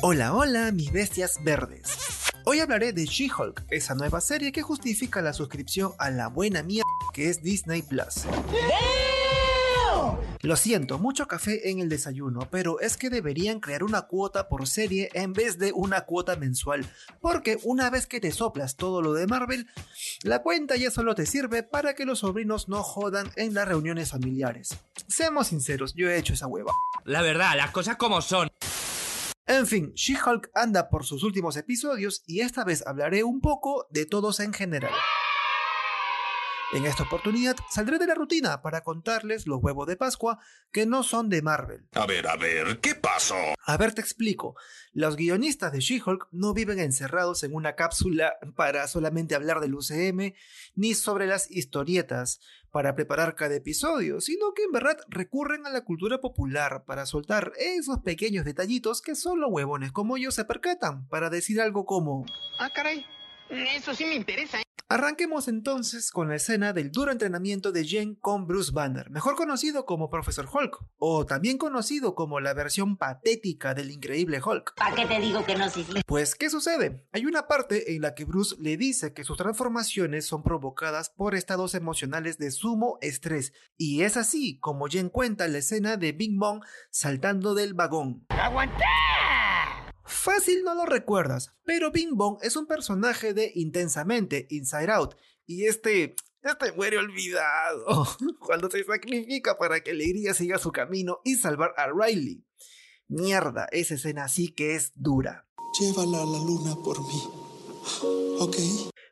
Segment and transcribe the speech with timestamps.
[0.00, 1.88] Hola, hola, mis bestias verdes.
[2.44, 6.86] Hoy hablaré de She-Hulk, esa nueva serie que justifica la suscripción a la buena mierda
[7.12, 8.24] que es Disney Plus.
[10.42, 14.68] Lo siento, mucho café en el desayuno, pero es que deberían crear una cuota por
[14.68, 16.88] serie en vez de una cuota mensual,
[17.20, 19.66] porque una vez que te soplas todo lo de Marvel,
[20.22, 24.10] la cuenta ya solo te sirve para que los sobrinos no jodan en las reuniones
[24.10, 24.78] familiares.
[25.08, 26.72] Seamos sinceros, yo he hecho esa hueva.
[27.04, 28.48] La verdad, las cosas como son.
[29.58, 34.06] En fin, She-Hulk anda por sus últimos episodios y esta vez hablaré un poco de
[34.06, 34.92] todos en general.
[36.70, 40.38] En esta oportunidad saldré de la rutina para contarles los huevos de Pascua
[40.70, 41.88] que no son de Marvel.
[41.94, 43.36] A ver, a ver, ¿qué pasó?
[43.64, 44.54] A ver, te explico.
[44.92, 50.34] Los guionistas de She-Hulk no viven encerrados en una cápsula para solamente hablar del UCM,
[50.74, 52.38] ni sobre las historietas
[52.70, 57.52] para preparar cada episodio, sino que en verdad recurren a la cultura popular para soltar
[57.56, 62.26] esos pequeños detallitos que solo huevones como yo se percatan para decir algo como...
[62.58, 63.06] Ah, caray.
[63.48, 64.60] Eso sí me interesa.
[64.60, 64.64] ¿eh?
[64.90, 69.84] Arranquemos entonces con la escena del duro entrenamiento de Jen con Bruce Banner, mejor conocido
[69.84, 74.76] como Professor Hulk, o también conocido como la versión patética del increíble Hulk.
[74.76, 76.00] ¿Para qué te digo que no, Cisle?
[76.06, 77.06] Pues, ¿qué sucede?
[77.12, 81.34] Hay una parte en la que Bruce le dice que sus transformaciones son provocadas por
[81.34, 86.38] estados emocionales de sumo estrés, y es así como Jen cuenta la escena de Bing
[86.38, 88.24] Bong saltando del vagón.
[88.30, 88.84] ¡Aguanté!
[90.08, 95.14] Fácil no lo recuerdas, pero Bing Bong es un personaje de Intensamente, Inside Out,
[95.44, 98.06] y este, este muere olvidado
[98.40, 102.42] cuando se sacrifica para que Alegría siga su camino y salvar a Riley.
[103.06, 105.46] Mierda, esa escena sí que es dura.
[105.78, 107.22] Llévala a la luna por mí.
[108.40, 108.56] ¿Ok?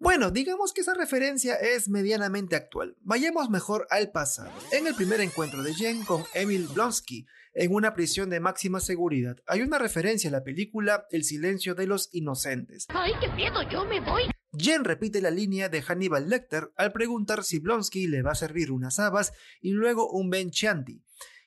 [0.00, 2.96] Bueno, digamos que esa referencia es medianamente actual.
[3.00, 4.52] Vayamos mejor al pasado.
[4.70, 9.38] En el primer encuentro de Jen con Emil Blonsky, en una prisión de máxima seguridad,
[9.48, 12.86] hay una referencia a la película El silencio de los inocentes.
[12.90, 14.22] Ay, qué miedo, yo me voy.
[14.56, 18.70] Jen repite la línea de Hannibal Lecter al preguntar si Blonsky le va a servir
[18.70, 21.02] unas habas y luego un Ben Chianti.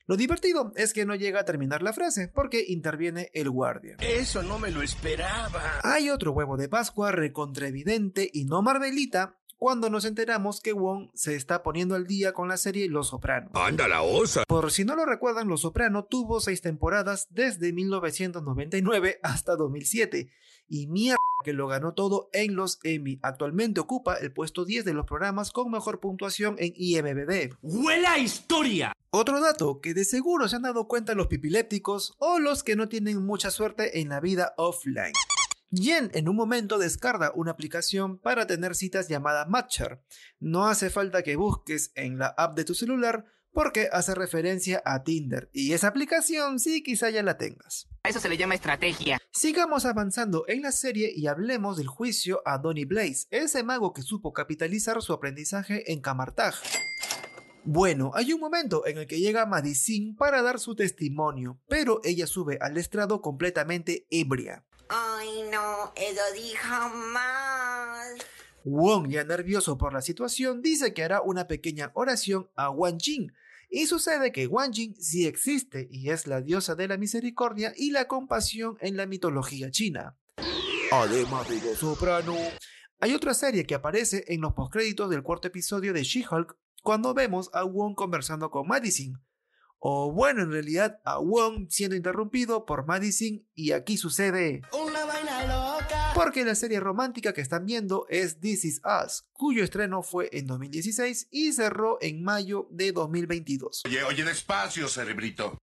[0.08, 3.98] Lo divertido es que no llega a terminar la frase porque interviene el guardia.
[4.00, 5.80] Eso no me lo esperaba.
[5.84, 11.36] Hay otro huevo de Pascua recontraevidente y no Marvelita cuando nos enteramos que Wong se
[11.36, 13.52] está poniendo al día con la serie Los Soprano.
[13.54, 14.44] Anda la osa.
[14.48, 20.30] Por si no lo recuerdan, Los Soprano tuvo seis temporadas desde 1999 hasta 2007
[20.68, 23.20] y mierda que lo ganó todo en los Emmy.
[23.22, 27.56] Actualmente ocupa el puesto 10 de los programas con mejor puntuación en IMBD.
[27.62, 28.94] ¡Huele a historia!
[29.10, 32.88] Otro dato que de seguro se han dado cuenta los pipilépticos o los que no
[32.88, 35.14] tienen mucha suerte en la vida offline.
[35.74, 40.02] Jen en un momento descarga una aplicación para tener citas llamada Matcher.
[40.40, 45.04] No hace falta que busques en la app de tu celular porque hace referencia a
[45.04, 47.88] Tinder y esa aplicación sí quizá ya la tengas.
[48.04, 49.20] A eso se le llama estrategia.
[49.32, 54.02] Sigamos avanzando en la serie y hablemos del juicio a Donny Blaze, ese mago que
[54.02, 56.56] supo capitalizar su aprendizaje en Camartaj.
[57.64, 62.26] Bueno, hay un momento en el que llega Madison para dar su testimonio, pero ella
[62.26, 64.66] sube al estrado completamente ebria.
[64.90, 68.16] Ay, no, eso dijo más.
[68.64, 73.32] Wong, ya nervioso por la situación, dice que hará una pequeña oración a Wang Jing.
[73.70, 77.92] Y sucede que Wang Jing sí existe y es la diosa de la misericordia y
[77.92, 80.18] la compasión en la mitología china.
[80.92, 82.36] Además de Soprano.
[83.00, 87.50] Hay otra serie que aparece en los postcréditos del cuarto episodio de She-Hulk cuando vemos
[87.54, 89.24] a Wong conversando con Madison.
[89.80, 94.62] O bueno, en realidad a Wong siendo interrumpido por Madison y aquí sucede...
[94.74, 95.61] Una vaina.
[96.14, 100.46] Porque la serie romántica que están viendo es This Is Us, cuyo estreno fue en
[100.46, 103.84] 2016 y cerró en mayo de 2022.
[103.86, 105.58] Oye, oye, despacio, cerebrito.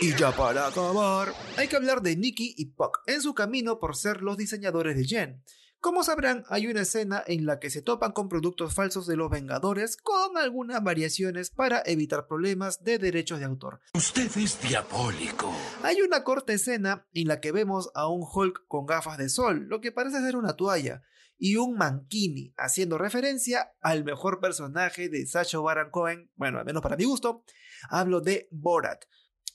[0.00, 3.96] Y ya para acabar, hay que hablar de Nikki y Puck en su camino por
[3.96, 5.42] ser los diseñadores de Jen.
[5.80, 9.30] Como sabrán, hay una escena en la que se topan con productos falsos de los
[9.30, 13.80] Vengadores con algunas variaciones para evitar problemas de derechos de autor.
[13.94, 15.54] Usted es diabólico.
[15.84, 19.66] Hay una corta escena en la que vemos a un Hulk con gafas de sol,
[19.68, 21.04] lo que parece ser una toalla,
[21.38, 26.82] y un mankini, haciendo referencia al mejor personaje de Sacha Baron Cohen, bueno, al menos
[26.82, 27.44] para mi gusto,
[27.88, 29.04] hablo de Borat.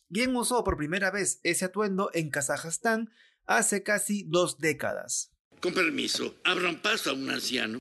[0.10, 3.10] quien usó por primera vez ese atuendo en Kazajstán
[3.46, 5.33] hace casi dos décadas.
[5.64, 7.80] Con permiso, abran paso a un anciano.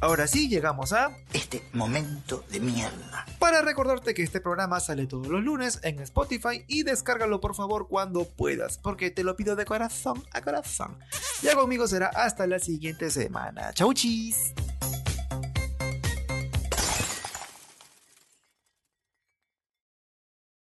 [0.00, 1.16] Ahora sí, llegamos a...
[1.32, 3.24] Este momento de mierda.
[3.38, 7.86] Para recordarte que este programa sale todos los lunes en Spotify y descárgalo por favor
[7.86, 10.98] cuando puedas, porque te lo pido de corazón a corazón.
[11.42, 13.72] Ya conmigo será hasta la siguiente semana.
[13.72, 14.52] Chau chis.